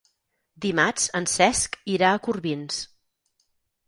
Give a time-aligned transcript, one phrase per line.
[0.63, 2.79] Dimarts en Cesc irà a Corbins.